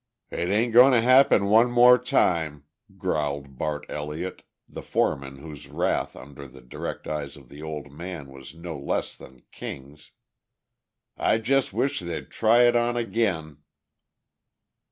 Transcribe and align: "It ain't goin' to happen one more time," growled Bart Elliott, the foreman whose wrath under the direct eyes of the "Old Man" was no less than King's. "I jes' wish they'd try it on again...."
"It 0.31 0.49
ain't 0.49 0.73
goin' 0.73 0.93
to 0.93 1.01
happen 1.01 1.45
one 1.45 1.69
more 1.69 1.99
time," 1.99 2.63
growled 2.97 3.59
Bart 3.59 3.85
Elliott, 3.87 4.41
the 4.67 4.81
foreman 4.81 5.35
whose 5.35 5.67
wrath 5.67 6.15
under 6.15 6.47
the 6.47 6.59
direct 6.59 7.05
eyes 7.07 7.37
of 7.37 7.49
the 7.49 7.61
"Old 7.61 7.91
Man" 7.91 8.31
was 8.31 8.55
no 8.55 8.79
less 8.79 9.15
than 9.15 9.43
King's. 9.51 10.11
"I 11.17 11.35
jes' 11.35 11.71
wish 11.71 11.99
they'd 11.99 12.31
try 12.31 12.63
it 12.63 12.75
on 12.75 12.97
again...." 12.97 13.57